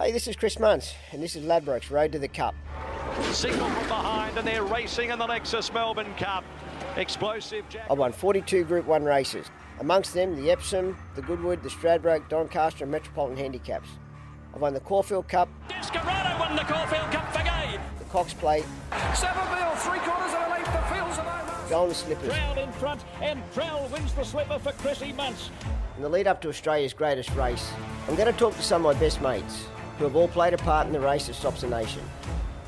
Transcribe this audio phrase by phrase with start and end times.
[0.00, 2.54] Hey, this is Chris Munce, and this is Ladbrokes Road to the Cup.
[3.32, 6.42] Signal from behind, and they're racing in the Lexus Melbourne Cup.
[6.96, 7.84] Explosive Jack.
[7.90, 12.84] I won 42 Group 1 races, amongst them the Epsom, the Goodwood, the Stradbroke, Doncaster,
[12.84, 13.90] and Metropolitan Handicaps.
[14.54, 17.78] I won the Caulfield Cup, Descarado won the Caulfield Cup for Gai.
[17.98, 21.68] the Cox Plate, Savabeel, three quarters of a length, the fields are over.
[21.68, 25.50] Golden Slippers, Proud in front, and Prowl wins the slipper for Chrissy Munce.
[25.98, 27.70] In the lead up to Australia's greatest race.
[28.08, 29.66] I'm going to talk to some of my best mates
[30.00, 32.00] who have all played a part in the race that stops a nation.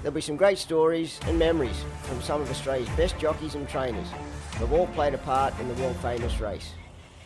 [0.02, 4.06] There'll be some great stories and memories from some of Australia's best jockeys and trainers
[4.58, 6.74] who have all played a part in the world famous race.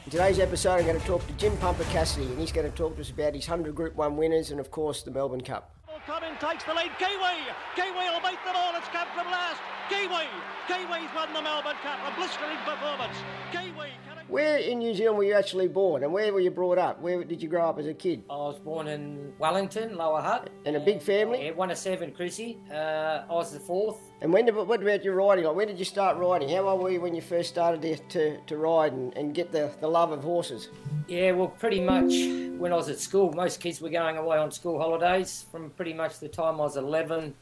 [0.05, 2.77] In today's episode, I'm going to talk to Jim Pumper Cassidy, and he's going to
[2.77, 5.74] talk to us about his 100 Group 1 winners and, of course, the Melbourne Cup.
[6.06, 6.92] Conin takes the lead.
[7.02, 7.42] Kiwi!
[7.75, 8.78] Kiwi will beat them all.
[8.78, 9.59] It's come from last.
[9.91, 10.23] Kiwi!
[10.69, 11.98] Kiwi's won the Melbourne Cup.
[12.06, 13.19] A blistering performance.
[13.50, 13.91] Kiwi!
[14.28, 17.00] Where in New Zealand were you actually born, and where were you brought up?
[17.00, 18.24] Where did you grow up as a kid?
[18.28, 20.50] I was born in Wellington, Lower Hutt.
[20.64, 21.46] In a big family?
[21.46, 22.58] Yeah, one of seven, Chrissy.
[22.68, 24.00] Uh, I was the fourth.
[24.20, 25.44] And when did, what about your riding?
[25.44, 26.48] Like, when did you start riding?
[26.48, 29.52] How old were you when you first started to, to, to ride and, and get
[29.52, 30.70] the, the love of horses?
[31.06, 32.12] Yeah, well, pretty much
[32.58, 35.46] when I was at school, most kids were going away on school holidays.
[35.52, 37.33] From pretty much the time I was 11,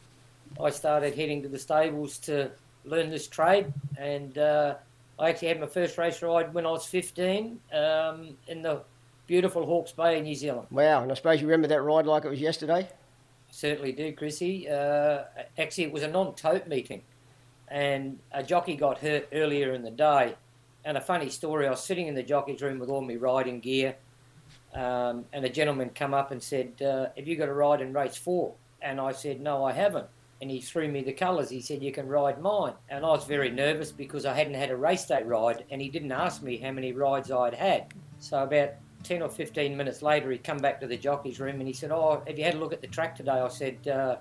[0.62, 2.50] I started heading to the stables to
[2.84, 3.72] learn this trade.
[3.96, 4.74] And uh,
[5.18, 8.82] I actually had my first race ride when I was 15 um, in the
[9.26, 10.66] beautiful Hawke's Bay in New Zealand.
[10.70, 12.88] Wow, and I suppose you remember that ride like it was yesterday?
[13.50, 14.68] Certainly do, Chrissy.
[14.68, 15.24] Uh,
[15.58, 17.02] actually, it was a non-tote meeting,
[17.68, 20.34] and a jockey got hurt earlier in the day.
[20.84, 23.60] And a funny story: I was sitting in the jockey's room with all my riding
[23.60, 23.94] gear,
[24.74, 27.92] um, and a gentleman come up and said, uh, "Have you got a ride in
[27.92, 28.54] race four?
[28.82, 30.08] And I said, "No, I haven't."
[30.44, 31.48] And he threw me the colours.
[31.48, 34.70] He said, "You can ride mine." And I was very nervous because I hadn't had
[34.70, 37.94] a race day ride, and he didn't ask me how many rides I'd had.
[38.18, 41.66] So about 10 or 15 minutes later, he'd come back to the jockey's room and
[41.66, 43.32] he said, Oh, have you had a look at the track today?
[43.32, 44.16] I said, uh,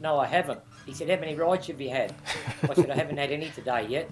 [0.00, 0.60] No, I haven't.
[0.86, 2.14] He said, How many rides have you had?
[2.62, 4.08] I said, I haven't had any today yet.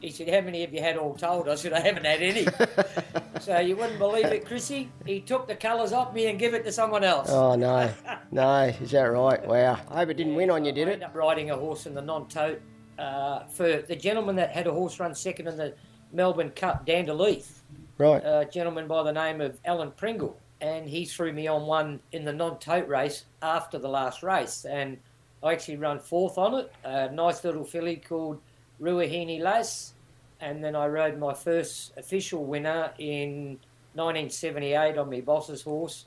[0.00, 1.48] He said, How many have you had all told?
[1.48, 2.46] I said, I haven't had any.
[3.40, 4.90] so you wouldn't believe it, Chrissy.
[5.06, 7.28] He took the colours off me and gave it to someone else.
[7.30, 7.90] Oh, no.
[8.30, 9.44] no, is that right?
[9.46, 9.78] Wow.
[9.90, 11.04] I hope it didn't win on you, I did ended it?
[11.04, 12.60] up riding a horse in the non-tote
[12.98, 15.74] uh, for the gentleman that had a horse run second in the
[16.12, 17.50] Melbourne Cup, Danderleith
[17.98, 18.22] Right.
[18.24, 22.24] a gentleman by the name of Alan Pringle, and he threw me on one in
[22.24, 24.98] the non-tote race after the last race, and
[25.42, 26.72] I actually run fourth on it.
[26.84, 28.40] A nice little filly called
[28.80, 29.94] Ruahini Lace,
[30.40, 33.58] and then I rode my first official winner in
[33.94, 36.06] 1978 on my boss's horse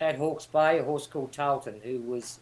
[0.00, 2.38] at Hawke's Bay, a horse called Tarleton, who was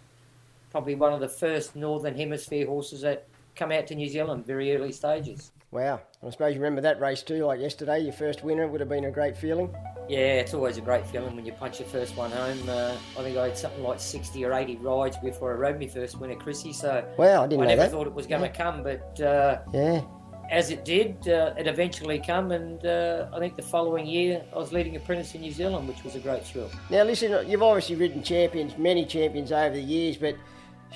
[0.71, 4.77] probably one of the first Northern Hemisphere horses that come out to New Zealand very
[4.77, 5.53] early stages.
[5.73, 6.01] Wow.
[6.25, 9.05] I suppose you remember that race too, like yesterday, your first winner would have been
[9.05, 9.75] a great feeling.
[10.09, 12.69] Yeah, it's always a great feeling when you punch your first one home.
[12.69, 15.89] Uh, I think I had something like 60 or 80 rides before I rode my
[15.89, 17.91] first winner, Chrissy, so Wow, I didn't I know never that.
[17.91, 20.03] thought it was going to come, but uh, Yeah.
[20.51, 24.59] as it did, uh, it eventually come, and uh, I think the following year I
[24.59, 26.71] was leading apprentice in New Zealand, which was a great thrill.
[26.89, 30.37] Now, listen, you've obviously ridden champions, many champions over the years, but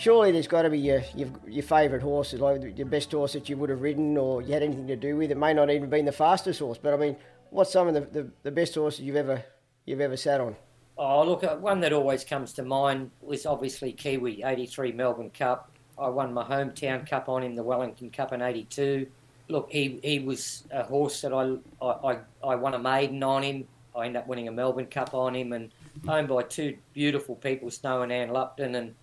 [0.01, 3.49] surely there's got to be your, your, your favourite horses, like your best horse that
[3.49, 5.31] you would have ridden or you had anything to do with.
[5.31, 7.17] It may not even been the fastest horse, but I mean,
[7.51, 9.45] what's some of the, the, the best horses you've ever
[9.85, 10.57] you've ever sat on?
[10.97, 15.71] Oh, look, uh, one that always comes to mind was obviously Kiwi, 83 Melbourne Cup.
[15.99, 19.07] I won my hometown cup on him, the Wellington Cup in 82.
[19.49, 23.43] Look, he, he was a horse that I, I, I, I won a maiden on
[23.43, 23.67] him.
[23.95, 25.71] I ended up winning a Melbourne Cup on him and
[26.09, 28.75] owned by two beautiful people, Snow and Ann Lupton.
[28.77, 28.95] And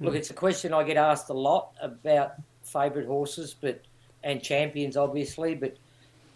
[0.00, 3.82] look, it's a question I get asked a lot about favourite horses but
[4.22, 5.54] and champions, obviously.
[5.54, 5.76] But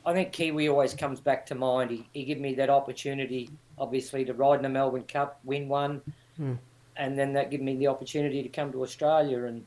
[0.06, 1.90] I think Kiwi always comes back to mind.
[1.90, 6.02] He, he gave me that opportunity, obviously, to ride in the Melbourne Cup, win one,
[6.36, 6.54] hmm.
[6.96, 9.44] and then that gave me the opportunity to come to Australia.
[9.44, 9.64] And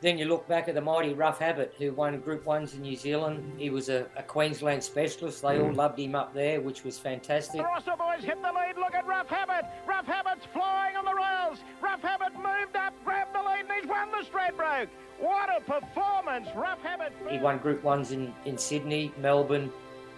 [0.00, 2.96] then you look back at the mighty Rough Habit, who won Group Ones in New
[2.96, 3.52] Zealand.
[3.58, 5.42] He was a, a Queensland specialist.
[5.42, 5.76] They all mm.
[5.76, 7.60] loved him up there, which was fantastic.
[7.60, 8.76] Barossa boys hit the lead.
[8.76, 9.66] Look at Rough Habit.
[9.86, 11.58] Rough Habit's flying on the rails.
[11.82, 14.88] Rough Habit moved up, grabbed the lead, and he's won the Stradbroke.
[15.18, 17.12] What a performance, Rough Habit.
[17.28, 19.70] He won Group Ones in, in Sydney, Melbourne.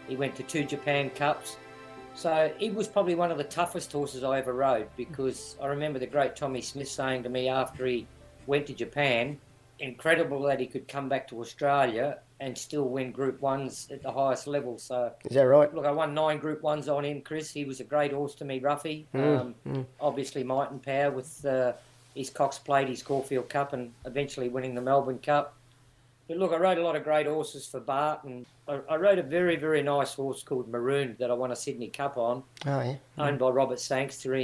[0.06, 1.56] He went to two Japan Cups.
[2.14, 5.98] So he was probably one of the toughest horses I ever rode because I remember
[5.98, 8.06] the great Tommy Smith saying to me after he
[8.46, 9.38] went to Japan,
[9.82, 14.10] incredible that he could come back to Australia and still win Group Ones at the
[14.10, 14.78] highest level.
[14.78, 15.72] So Is that right?
[15.74, 17.50] Look, I won nine Group Ones on him, Chris.
[17.50, 19.06] He was a great horse to me, Ruffy.
[19.14, 19.54] Um,
[20.00, 21.72] Obviously, might and power with uh,
[22.14, 25.54] his Cox Plate, his Caulfield Cup, and eventually winning the Melbourne Cup.
[26.28, 29.18] But look, I rode a lot of great horses for Bart, and I, I rode
[29.18, 32.80] a very, very nice horse called Maroon that I won a Sydney Cup on, Oh,
[32.80, 32.96] yeah.
[33.18, 34.34] owned by Robert Sangster.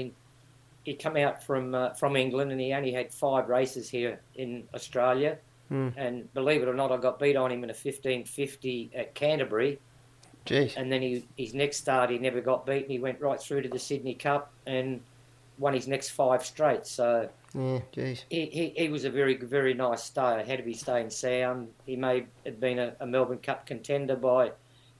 [0.88, 4.20] He, he come out from uh, from England and he only had five races here
[4.34, 5.38] in Australia.
[5.68, 5.88] Hmm.
[5.96, 9.78] And believe it or not, I got beat on him in a 1550 at Canterbury.
[10.46, 10.76] Jeez.
[10.76, 12.88] And then he, his next start, he never got beaten.
[12.90, 15.02] He went right through to the Sydney Cup and
[15.58, 16.86] won his next five straight.
[16.86, 18.24] So Yeah, jeez.
[18.30, 20.42] he, he, he was a very, very nice stayer.
[20.42, 21.68] Had to be staying sound.
[21.84, 24.52] He may have been a, a Melbourne Cup contender by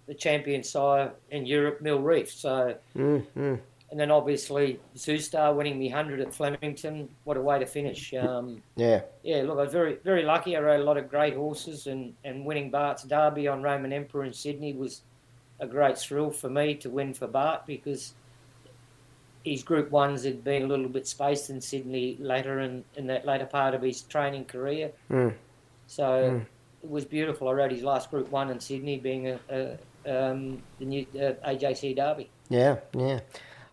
[0.06, 2.31] the champion sire in Europe, Mill Reef.
[2.31, 3.58] So, Mm, mm.
[3.90, 7.08] And then obviously Zoustar winning me 100 at Flemington.
[7.25, 8.12] What a way to finish.
[8.12, 9.02] Um, Yeah.
[9.23, 10.56] yeah, look, I was very, very lucky.
[10.56, 14.25] I rode a lot of great horses, and, and winning Bart's Derby on Roman Emperor
[14.25, 15.02] in Sydney was
[15.61, 18.14] a great thrill for me to win for Bart because
[19.44, 23.25] his Group Ones had been a little bit spaced in Sydney later in, in that
[23.25, 24.93] later part of his training career.
[25.11, 25.35] Mm.
[25.87, 26.43] So
[26.82, 27.49] it was beautiful.
[27.49, 31.32] I rode his last Group One in Sydney, being a, a um, the new uh,
[31.49, 32.31] AJC Derby.
[32.49, 33.20] Yeah, yeah.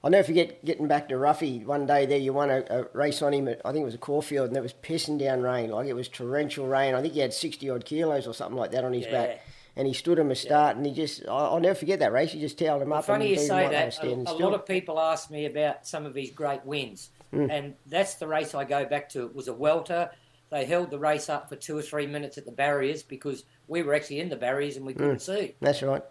[0.05, 2.19] I'll never forget getting back to Ruffy one day there.
[2.19, 4.55] You won a, a race on him at, I think it was a Caulfield, and
[4.55, 5.71] it was pissing down rain.
[5.71, 6.93] Like it was torrential rain.
[6.93, 9.11] I think he had 60 odd kilos or something like that on his Yeah.
[9.11, 9.41] back.
[9.75, 12.31] And he stood him a start, and he just, I'll never forget that race.
[12.31, 13.03] He just tailed him up.
[13.03, 14.31] Funny you say like they were that.
[14.31, 17.49] A, a lot of people ask me about some of his great wins, hmm.
[17.49, 19.23] and that's the race I go back to.
[19.23, 20.11] It was a welter.
[20.51, 23.81] They held the race up for two or three minutes at the barriers because we
[23.81, 24.99] were actually in the barriers and we hmm.
[24.99, 25.55] couldn't see.
[25.61, 26.03] That's right.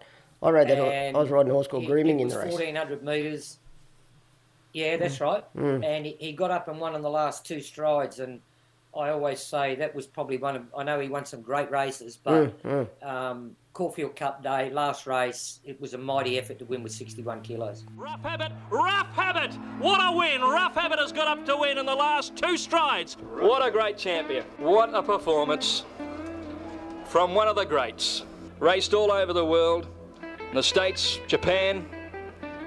[0.43, 0.77] I rode that.
[0.77, 2.51] And I was riding a horse called it- Grooming it in the race.
[2.51, 3.57] 1400 metres.
[4.75, 5.21] Yeah, that's mm.
[5.21, 5.55] right.
[5.55, 5.85] Mm.
[5.85, 8.19] And he, he got up and won on the last two strides.
[8.19, 8.41] And
[8.93, 10.63] I always say that was probably one of.
[10.77, 15.61] I know he won some great races, but mm, um, Caulfield Cup Day, last race,
[15.63, 17.85] it was a mighty effort to win with 61 kilos.
[17.95, 19.53] Rough Habit, Rough Habit!
[19.79, 20.41] What a win!
[20.41, 23.15] Rough Habit has got up to win in the last two strides.
[23.39, 24.43] What a great champion.
[24.57, 25.85] What a performance
[27.05, 28.25] from one of the greats.
[28.59, 29.87] Raced all over the world,
[30.21, 31.85] in the States, Japan,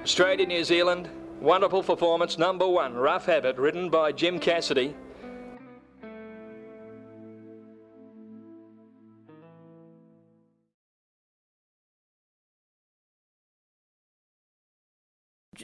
[0.02, 1.11] Australia, New Zealand.
[1.40, 4.94] Wonderful performance, number one, Rough Habit, written by Jim Cassidy.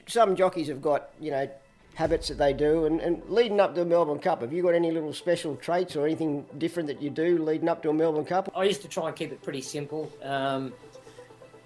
[0.06, 1.49] Some jockeys have got, you know,
[1.94, 2.87] habits that they do.
[2.87, 5.97] And, and leading up to the Melbourne Cup, have you got any little special traits
[5.97, 8.50] or anything different that you do leading up to a Melbourne Cup?
[8.56, 10.11] I used to try and keep it pretty simple.
[10.23, 10.73] Um,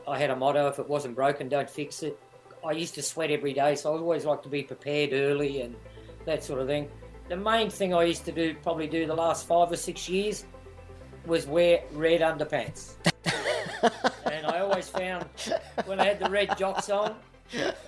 [0.06, 2.18] I had a motto: if it wasn't broken, don't fix it.
[2.64, 5.74] I used to sweat every day, so I always like to be prepared early and
[6.24, 6.88] that sort of thing.
[7.28, 10.44] The main thing I used to do, probably do the last five or six years,
[11.26, 12.94] was wear red underpants.
[14.30, 15.26] and I always found
[15.86, 17.14] when I had the red jocks on,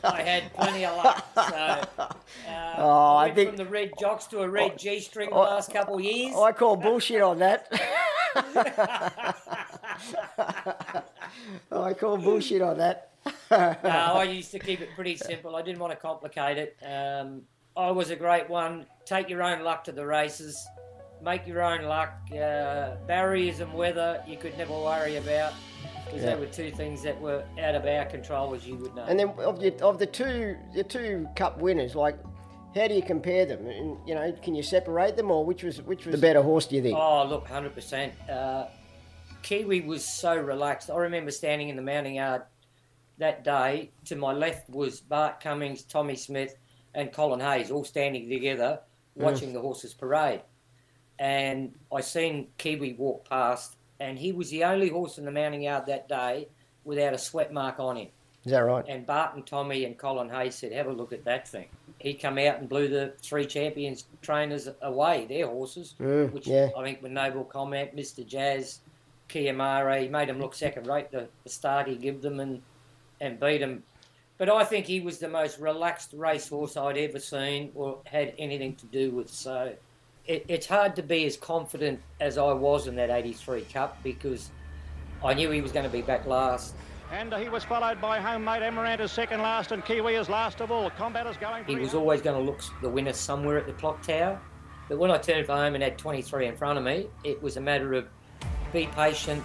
[0.05, 1.26] I had plenty of luck.
[1.34, 1.84] So, uh,
[2.78, 5.96] Oh, I went think- from the red jocks to a red G-string the last couple
[5.96, 6.34] of years.
[6.37, 7.67] I call bullshit on that.
[11.72, 13.09] I call bullshit on that.
[13.50, 15.56] no, I used to keep it pretty simple.
[15.56, 16.76] I didn't want to complicate it.
[16.84, 17.43] Um,
[17.76, 18.87] I was a great one.
[19.05, 20.67] Take your own luck to the races.
[21.22, 22.14] Make your own luck.
[22.32, 25.52] Uh, barriers and weather you could never worry about
[26.06, 26.34] because Yeah.
[26.34, 29.05] they were two things that were out of our control, as you would know.
[29.05, 32.17] And then of the of the two the two cup winners, like
[32.75, 33.67] how do you compare them?
[33.67, 36.67] And you know, can you separate them, or which was which was the better horse?
[36.67, 36.96] Do you think?
[36.96, 38.12] Oh, look, 100%.
[38.31, 38.67] Uh,
[39.43, 40.90] Kiwi was so relaxed.
[40.90, 42.43] I remember standing in the mounting yard
[43.20, 43.90] that day.
[44.06, 46.56] To my left was Bart Cummings, Tommy Smith,
[46.94, 48.81] and Colin Hayes, all standing together
[49.15, 50.43] watching the horses parade.
[51.19, 55.62] And I seen Kiwi walk past, and he was the only horse in the mounting
[55.62, 56.48] yard that day
[56.84, 58.08] without a sweat mark on him.
[58.44, 58.84] Is that right?
[58.89, 62.15] And Bart and Tommy and Colin Hayes said, "Have a look at that thing." He
[62.15, 66.70] come out and blew the three champions trainers away, their horses, Mm, which yeah.
[66.74, 68.27] I think were Noble Comment, Mr.
[68.27, 68.81] Jazz,
[69.29, 70.00] Kiyamare.
[70.00, 71.10] He made them look second rate.
[71.10, 72.62] The, the start he gave them and
[73.20, 73.82] and beat him.
[74.39, 78.74] But I think he was the most relaxed racehorse I'd ever seen or had anything
[78.77, 79.29] to do with.
[79.29, 79.74] So
[80.27, 84.50] it, it's hard to be as confident as I was in that '83 Cup because
[85.22, 86.74] I knew he was going to be back last.
[87.12, 90.70] And he was followed by homemade Emerald as second last and Kiwi as last of
[90.70, 90.89] all.
[90.91, 94.00] Combat is going He was always going to look the winner somewhere at the clock
[94.03, 94.41] tower.
[94.89, 97.56] But when I turned for home and had 23 in front of me, it was
[97.56, 98.06] a matter of
[98.72, 99.43] be patient.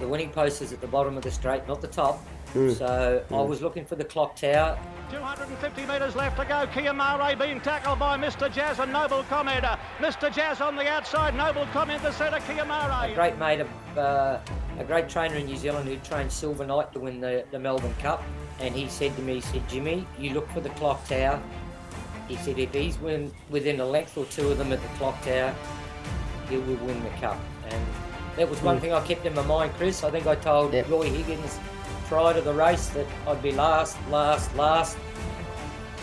[0.00, 2.18] The winning post is at the bottom of the straight, not the top.
[2.52, 2.70] Hmm.
[2.70, 3.48] So I hmm.
[3.48, 4.78] was looking for the clock tower.
[5.10, 6.66] 250 metres left to go.
[6.68, 8.50] Kiyamare being tackled by Mr.
[8.52, 9.62] Jazz and Noble Comment.
[9.62, 10.32] Uh, Mr.
[10.32, 11.36] Jazz on the outside.
[11.36, 12.38] Noble Comment the centre.
[12.38, 13.14] A Kiyamare.
[13.14, 14.38] great mate of uh,
[14.78, 17.94] a great trainer in New Zealand who trained Silver Knight to win the, the Melbourne
[17.98, 18.24] Cup.
[18.58, 21.42] And he said to me, he said, Jimmy, you look for the clock tower.
[22.26, 25.20] He said, if he's win, within a length or two of them at the clock
[25.22, 25.54] tower,
[26.48, 27.38] he will win the cup.
[27.68, 27.86] And
[28.40, 28.80] that was one mm.
[28.80, 30.02] thing I kept in my mind, Chris.
[30.02, 30.88] I think I told Yep.
[30.88, 31.60] Roy Higgins
[32.06, 34.96] prior to the race that I'd be last, last, last.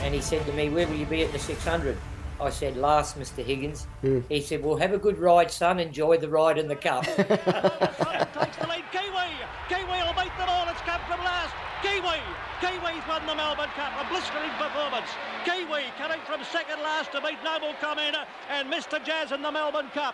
[0.03, 1.97] and he said to me, "Where will you be at the 600?"
[2.39, 3.43] I said, "Last, Mr.
[3.43, 4.23] Higgins." Mm.
[4.29, 5.79] He said, "Well, have a good ride, son.
[5.79, 8.85] Enjoy the ride in the cup." takes the lead.
[8.93, 9.29] Kiwi.
[9.67, 10.69] Kiwi will beat them all.
[10.69, 11.55] It's come from last.
[11.81, 12.21] Kiwi.
[12.61, 13.97] Kiwi's won the Melbourne Cup.
[13.97, 15.09] A blistering performance.
[15.43, 19.03] Kiwi coming from second last to beat Noble Commander and Mr.
[19.03, 20.13] Jazz in the Melbourne Cup.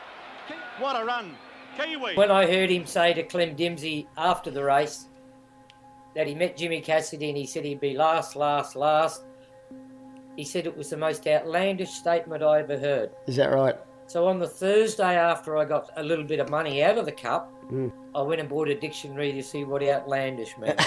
[0.80, 1.36] What a run.
[1.78, 2.16] Kiwi.
[2.16, 5.08] when I heard him say to Clem Dimsey after the race
[6.16, 9.24] that he met Jimmy Cassidy and he said he'd be last, last, last,
[10.36, 13.12] he said it was the most outlandish statement I ever heard.
[13.28, 13.76] Is that right?
[14.08, 17.12] So on the Thursday after I got a little bit of money out of the
[17.12, 17.92] cup, mm.
[18.14, 20.80] I went and bought a dictionary to see what outlandish meant.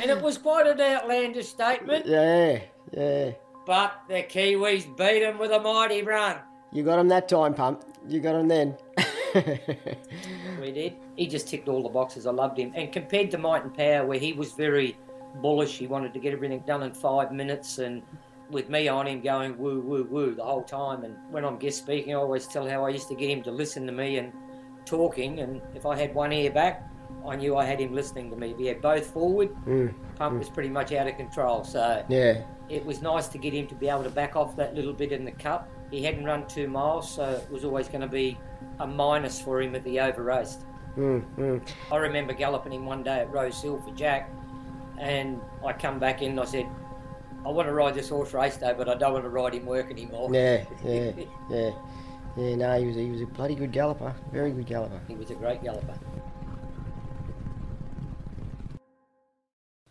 [0.00, 2.60] and it was quite an outlandish statement, Yeah,
[2.92, 3.32] yeah.
[3.66, 6.36] But the Kiwis beat him with a mighty run.
[6.72, 7.84] You got him that time, pump.
[8.08, 8.76] You got him then.
[10.60, 10.96] We did.
[11.16, 12.26] He just ticked all the boxes.
[12.26, 12.72] I loved him.
[12.74, 14.96] And compared to Might and Power, where he was very
[15.42, 18.02] bullish, he wanted to get everything done in five minutes, and
[18.50, 21.04] with me on him going woo, woo, woo the whole time.
[21.04, 23.50] And when I'm guest speaking, I always tell how I used to get him to
[23.50, 24.32] listen to me and
[24.84, 25.40] talking.
[25.40, 26.88] And if I had one ear back,
[27.26, 28.54] I knew I had him listening to me.
[28.54, 29.54] We had both forward,
[30.16, 31.64] Pump was pretty much out of control.
[31.64, 32.42] So yeah.
[32.68, 35.12] it was nice to get him to be able to back off that little bit
[35.12, 35.68] in the cup.
[35.90, 38.38] He hadn't run two miles, so it was always going to be
[38.80, 40.64] a minus for him at the over raced.
[40.96, 41.68] Mm, mm.
[41.90, 44.30] I remember galloping him one day at Rose Hill for Jack,
[44.98, 46.66] and I come back in and I said,
[47.44, 49.66] I want to ride this horse race day, but I don't want to ride him
[49.66, 50.30] work anymore.
[50.32, 51.12] Yeah, yeah,
[51.50, 51.70] yeah.
[52.36, 54.12] Yeah, no, he was, he was a bloody good galloper.
[54.32, 55.00] Very good galloper.
[55.06, 55.94] He was a great galloper.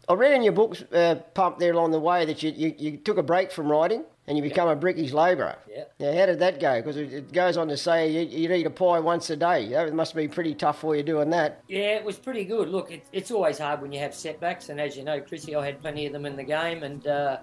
[0.08, 2.98] I read in your books, uh, Pump, there along the way that you, you, you
[2.98, 5.58] took a break from riding and you become a brickies labourer.
[5.70, 5.84] Yeah.
[6.00, 6.80] Now, how did that go?
[6.80, 9.70] Because it, it goes on to say you, you'd eat a pie once a day.
[9.70, 11.62] That must be pretty tough for you doing that.
[11.68, 12.70] Yeah, it was pretty good.
[12.70, 15.66] Look, it, it's always hard when you have setbacks, and as you know, Chrissy, I
[15.66, 17.40] had plenty of them in the game, and uh,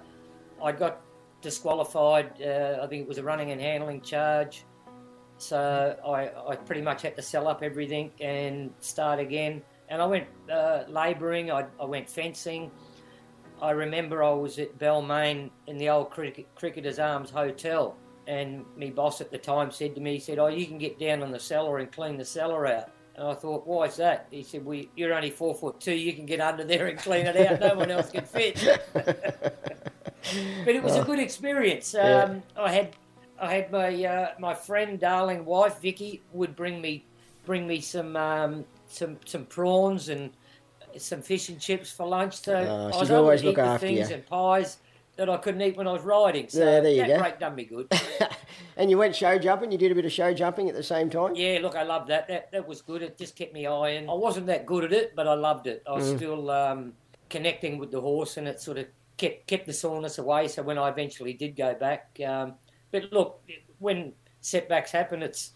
[0.63, 1.01] I got
[1.43, 2.43] disqualified.
[2.43, 4.65] Uh, I think it was a running and handling charge,
[5.37, 9.63] so I, I pretty much had to sell up everything and start again.
[9.91, 11.51] And I went uh, labouring.
[11.51, 12.71] I, I went fencing.
[13.61, 17.95] I remember I was at Balmain in the old cricket, Cricketers Arms Hotel,
[18.27, 20.99] and my boss at the time said to me, he said, "Oh, you can get
[20.99, 24.29] down on the cellar and clean the cellar out." And I thought, why is that?
[24.31, 25.93] He said, well, you're only four foot two.
[25.93, 27.61] You can get under there and clean it out.
[27.61, 28.81] No one else can fit.
[28.95, 31.93] but it was a good experience.
[31.93, 32.23] Yeah.
[32.23, 32.97] Um, I had,
[33.39, 37.05] I had my uh, my friend, darling wife Vicky, would bring me
[37.45, 40.31] bring me some um, some some prawns and
[40.99, 42.35] some fish and chips for lunch.
[42.37, 44.15] So Oh, I she's was always look after things you.
[44.17, 44.79] and pies
[45.17, 46.49] that I couldn't eat when I was riding.
[46.49, 47.19] So Yeah, there you that go.
[47.21, 47.93] break done me good.
[48.77, 49.71] and you went show jumping.
[49.71, 51.35] You did a bit of show jumping at the same time.
[51.37, 52.27] Yeah, look, I loved that.
[52.29, 53.03] That that was good.
[53.03, 54.09] It just kept me eye in.
[54.11, 55.83] I wasn't that good at it, but I loved it.
[55.87, 56.17] I was Mm.
[56.17, 56.93] still um,
[57.29, 60.49] connecting with the horse, and it sort of kept kept the soreness away.
[60.49, 62.55] So when I eventually did go back, um,
[62.91, 63.43] but look,
[63.79, 65.53] when setbacks happen, it's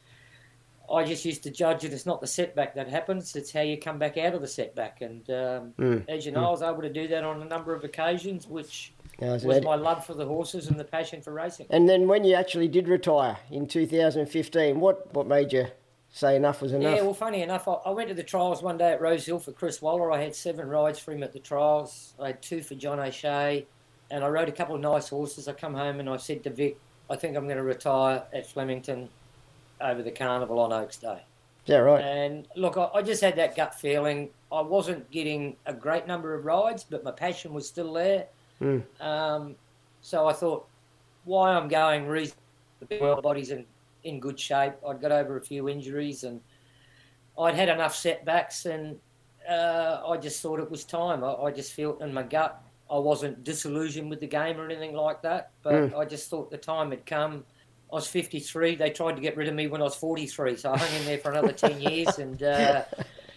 [0.92, 1.92] I just used to judge it.
[1.92, 5.00] It's not the setback that happens; it's how you come back out of the setback.
[5.00, 7.74] And um, Mm, as you know, I was able to do that on a number
[7.74, 11.66] of occasions, which was that- my love for the horses and the passion for racing.
[11.70, 15.66] And then when you actually did retire in 2015, what, what made you
[16.10, 16.96] say enough was enough?
[16.96, 19.38] Yeah, well, funny enough, I, I went to the trials one day at Rose Hill
[19.38, 20.12] for Chris Waller.
[20.12, 22.14] I had seven rides for him at the trials.
[22.20, 23.66] I had two for John O'Shea,
[24.10, 25.48] and I rode a couple of nice horses.
[25.48, 26.76] I come home and I said to Vic,
[27.10, 29.08] I think I'm going to retire at Flemington
[29.80, 31.22] over the carnival on Oaks Day.
[31.66, 32.04] Yeah, right?
[32.04, 34.30] And look, I, I just had that gut feeling.
[34.52, 38.26] I wasn't getting a great number of rides, but my passion was still there.
[38.60, 38.82] Mm.
[39.00, 39.54] Um,
[40.00, 40.66] so I thought,
[41.24, 43.64] why I'm going reasonably well, body's in,
[44.04, 44.74] in good shape.
[44.86, 46.40] I'd got over a few injuries and
[47.38, 48.96] I'd had enough setbacks, and
[49.48, 51.24] uh, I just thought it was time.
[51.24, 54.94] I, I just felt in my gut I wasn't disillusioned with the game or anything
[54.94, 55.98] like that, but Mm.
[55.98, 57.44] I just thought the time had come.
[57.94, 58.74] I was 53.
[58.74, 61.06] They tried to get rid of me when I was 43, so I hung in
[61.06, 62.82] there for another 10 years, and uh,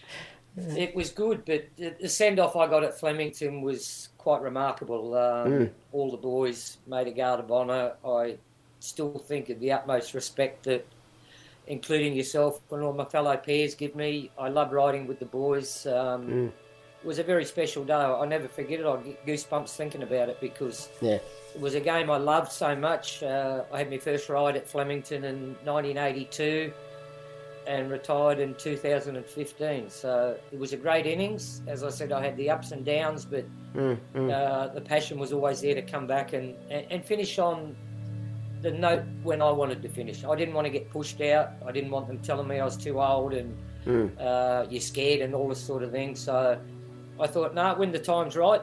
[0.56, 1.44] it was good.
[1.44, 5.14] But the, send off I got at Flemington was quite remarkable.
[5.14, 5.70] Um, Mm.
[5.92, 7.92] All the boys made a guard of honour.
[8.04, 8.36] I
[8.80, 10.84] still think of the utmost respect that,
[11.68, 14.32] including yourself and all my fellow peers, give me.
[14.36, 15.86] I love riding with the boys.
[15.86, 16.52] Um, Mm.
[17.02, 17.92] It was a very special day.
[17.94, 18.86] I'll never forget it.
[18.86, 21.18] I get goosebumps thinking about it because Yeah.
[21.54, 23.22] it was a game I loved so much.
[23.22, 26.72] Uh, I had my first ride at Flemington in 1982
[27.68, 29.90] and retired in 2015.
[29.90, 31.62] So it was a great innings.
[31.68, 34.32] As I said, I had the ups and downs, but Mm, mm.
[34.32, 37.76] uh, the passion was always there to come back and, and, and finish on
[38.62, 40.24] the note when I wanted to finish.
[40.24, 41.50] I didn't want to get pushed out.
[41.64, 44.10] I didn't want them telling me I was too old and Mm.
[44.20, 46.16] uh, you're scared and all this sort of thing.
[46.16, 46.58] So
[47.20, 48.60] I thought, nah, when the time's right,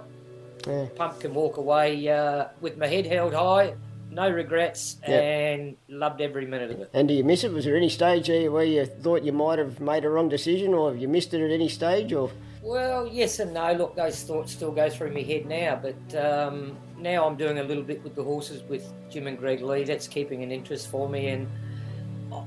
[0.67, 0.87] Yeah.
[0.95, 3.75] Pump can walk away uh, with my head held high,
[4.09, 5.19] no regrets, Yeah.
[5.19, 6.89] and loved every minute of it.
[6.93, 7.51] And do you miss it?
[7.51, 10.73] Was there any stage there where you thought you might have made a wrong decision,
[10.73, 12.13] or have you missed it at any stage?
[12.13, 12.31] Or
[12.63, 13.73] Well, yes and no.
[13.73, 17.63] Look, those thoughts still go through my head now, but um, now I'm doing a
[17.63, 19.83] little bit with the horses with Jim and Greg Lee.
[19.83, 21.47] That's keeping an interest for me, and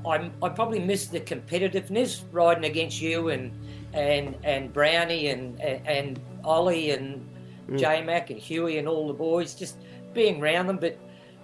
[0.05, 3.51] I- I'm, probably miss the competitiveness riding against you and
[3.93, 7.27] and and Brownie and and, and Ollie and
[7.67, 7.79] mm.
[7.79, 9.77] J Mac and Huey and all the boys, just
[10.13, 10.77] being around them.
[10.77, 10.97] But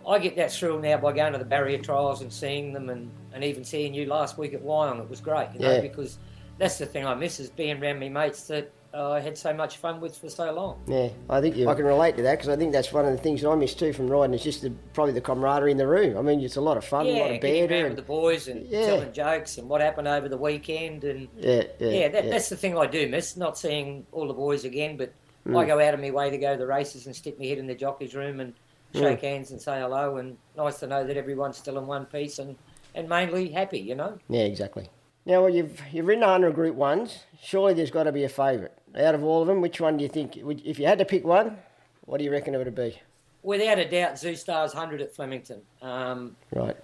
[0.08, 3.10] I get that thrill now by going to the barrier trials and seeing them, and,
[3.34, 5.00] and even seeing you last week at Wyong.
[5.02, 5.82] It was great, you know, Yeah.
[5.82, 6.20] because
[6.58, 9.54] that's the thing I miss is being around me mates that uh, I had so
[9.54, 10.80] much fun with for so long.
[10.88, 13.12] yeah, I think you, I can relate to that because I think that's one of
[13.12, 14.34] the things that I miss too from riding.
[14.34, 16.18] Is just the, probably the camaraderie in the room.
[16.18, 18.48] I mean, it's a lot of fun, a lot of banter, and with the boys
[18.48, 18.86] and Yeah.
[18.86, 22.56] telling jokes and what happened over the weekend and yeah, yeah, yeah, that, that's the
[22.56, 23.36] thing I do miss.
[23.36, 25.12] Not seeing all the boys again, but
[25.48, 25.56] Mm.
[25.58, 27.60] I go out of my way to go to the races and stick my head
[27.60, 28.54] in the jockey's room and
[28.96, 29.00] Mm.
[29.00, 30.18] shake hands and say hello.
[30.18, 32.56] And nice to know that everyone's still in one piece and,
[32.96, 34.18] and mainly happy, you know.
[34.28, 34.90] Yeah, exactly.
[35.26, 37.24] Now, well, you've you've ridden 100 Group Ones.
[37.42, 39.62] Surely there's got to be a favourite out of all of them.
[39.62, 40.38] Which one do you think?
[40.42, 41.58] would- If you had to pick one,
[42.06, 43.02] what do you reckon it would be?
[43.44, 45.62] Without a doubt, Zoustar's 100 at Flemington.
[45.82, 46.76] Um, Right.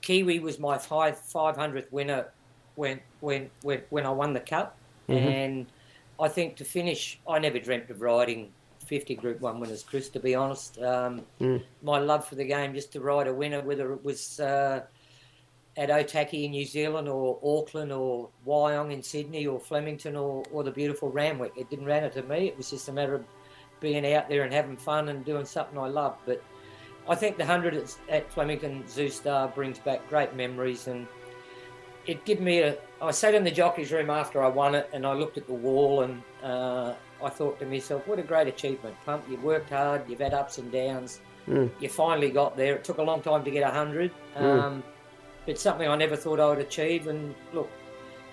[0.00, 2.28] Kiwi was my five five hundredth winner
[2.76, 4.76] when when when when I won the cup,
[5.08, 5.66] and
[6.20, 8.52] I think to finish, I never dreamt of riding
[8.86, 10.08] fifty Group One winners, Chris.
[10.10, 11.22] To be honest, um,
[11.82, 14.82] my love for the game just to ride a winner, whether it was uh,
[15.78, 20.64] at Otaki in New Zealand or Auckland or Wyong in Sydney or Flemington or, or
[20.64, 22.48] the beautiful Randwick, it didn't matter to me.
[22.48, 23.24] It was just a matter of
[23.78, 26.18] being out there and having fun and doing something I loved.
[26.26, 26.42] But
[27.08, 31.06] I think the 100 at, Flemington Zoustar brings back great memories and
[32.06, 32.76] it gave me a.
[33.00, 35.54] I sat in the jockey's room after I won it and I looked at the
[35.54, 39.24] wall and uh, I thought to myself, what a great achievement, Pump.
[39.30, 41.20] You've worked hard, you've had ups and downs,
[41.78, 42.74] you finally got there.
[42.74, 44.10] It took a long time to get 100.
[44.34, 44.82] Um,
[45.48, 47.06] It's something I never thought I would achieve.
[47.06, 47.70] And look,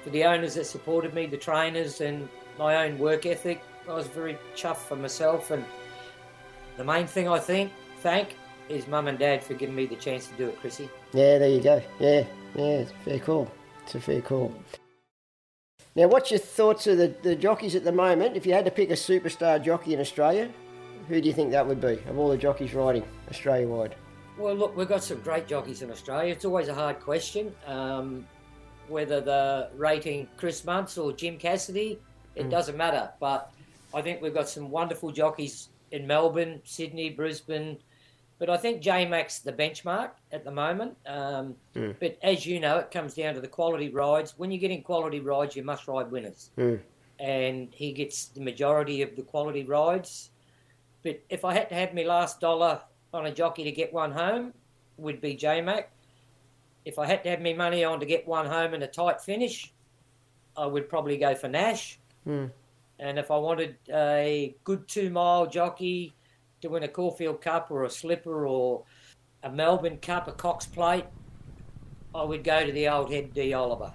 [0.03, 2.27] for the owners that supported me, the trainers, and
[2.59, 5.49] my own work ethic, I was very chuffed for myself.
[5.49, 5.63] And
[6.75, 8.35] the main thing I think, thank,
[8.67, 10.89] is mum and dad for giving me the chance to do it, Chrissy.
[11.13, 11.81] Yeah, there you go.
[12.01, 13.49] Yeah, yeah, it's fair call.
[13.83, 14.53] It's a fair call.
[15.95, 18.35] Now, what's your thoughts of the, the jockeys at the moment?
[18.35, 20.49] If you had to pick a superstar jockey in Australia,
[21.07, 23.95] who do you think that would be of all the jockeys riding Australia wide?
[24.37, 26.33] Well, look, we've got some great jockeys in Australia.
[26.33, 28.27] It's always a hard question um,
[28.89, 31.99] whether the rating Chris Munce or Jim Cassidy.
[32.35, 33.11] It doesn't matter.
[33.19, 33.53] But
[33.93, 37.77] I think we've got some wonderful jockeys in Melbourne, Sydney, Brisbane.
[38.37, 40.97] But I think J Max the benchmark at the moment.
[41.05, 41.55] Um,
[42.01, 44.33] But as you know, it comes down to the quality rides.
[44.37, 46.51] When you're getting quality rides, you must ride winners.
[47.19, 50.31] And he gets the majority of the quality rides.
[51.03, 52.81] But if I had to have my last dollar
[53.15, 54.53] on a jockey to get one home,
[54.97, 55.89] would be J Mac.
[56.85, 59.19] If I had to have my money on to get one home in a tight
[59.21, 59.73] finish,
[60.55, 61.99] I would probably go for Nash.
[62.23, 62.45] Hmm.
[62.99, 66.13] And if I wanted a good two mile jockey
[66.61, 68.83] to win a Caulfield Cup or a Slipper or
[69.43, 71.05] a Melbourne Cup, a Cox Plate,
[72.13, 73.93] I would go to the old head D Oliver.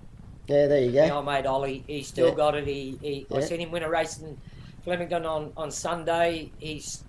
[0.48, 1.16] Yeah, there you My go.
[1.18, 2.34] old mate Ollie, he still Yeah.
[2.34, 2.66] got it.
[2.66, 3.40] He, he I Yeah.
[3.46, 4.36] seen him win a race in
[4.82, 6.50] Flemington on, on Sunday.
[6.58, 7.04] He's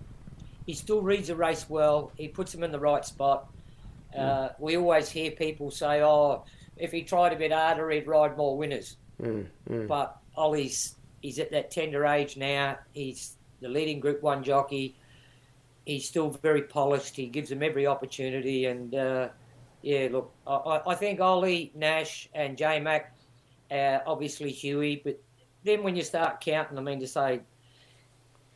[0.65, 2.12] he still reads a race well.
[2.17, 3.50] He puts them in the right spot.
[4.17, 6.43] Uh, we always hear people say, "Oh,
[6.78, 8.97] if he tried a bit harder, he'd ride more winners."
[9.88, 12.78] But Ollie's he's at that tender age now.
[12.93, 14.95] He's the leading Group One jockey.
[15.86, 17.15] He's still very polished.
[17.15, 19.30] He gives them every opportunity, and uh,
[19.82, 23.15] yeah, look, I, I- I think Ollie, Nash, and J Mac,
[23.71, 25.19] uh, obviously Huey, but
[25.63, 27.41] then when you start counting, I mean to say,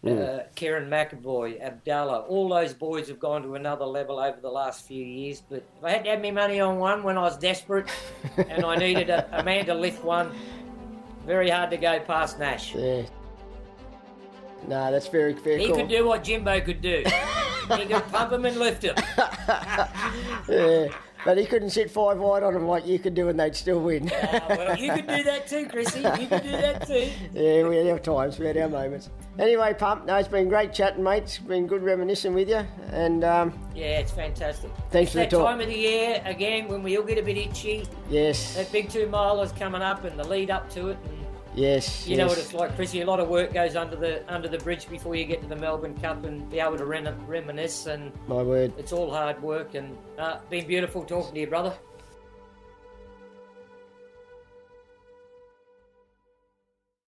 [0.06, 4.86] uh, Kerrin McEvoy, Abdallah, all those boys have gone to another level over the last
[4.88, 5.42] few years.
[5.50, 7.90] But if I had to have my money on one when I was desperate
[8.38, 10.32] and I needed a, a man to lift one,
[11.26, 12.76] very hard to go past Nash.
[12.76, 13.04] Yeah.
[14.68, 15.78] No, that's very, very He cool.
[15.78, 17.04] could do what Jimbo could do.
[17.78, 18.96] he could pump him and lift him.
[20.48, 20.88] Yeah,
[21.26, 23.82] but he couldn't sit five wide on them like you could do and they'd still
[23.82, 24.10] win.
[24.12, 26.00] Uh, well, you could do that too, Chrissy.
[26.02, 27.10] You could do that too.
[27.34, 29.10] yeah, we had our times, we had our moments.
[29.40, 31.24] Anyway, Pump, no, it's been great chatting, mate.
[31.24, 32.66] It's been good reminiscing with you.
[32.92, 34.72] And um, Yeah, it's fantastic.
[34.92, 35.48] Thanks for that the talk.
[35.48, 37.86] time of the year again when we all get a bit itchy.
[38.10, 40.98] yes, That big two miler's coming up and the lead up to it.
[41.06, 41.25] And
[41.56, 42.20] yes, you yes.
[42.20, 43.02] know what it's like, Chrissy.
[43.02, 45.56] A lot of work goes under the under the bridge before you get to the
[45.56, 47.86] Melbourne Cup and be able to ren- reminisce.
[47.86, 48.74] And My word.
[48.78, 51.74] it's all hard work and uh, been beautiful talking to you, brother.